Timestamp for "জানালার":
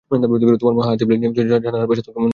1.63-1.89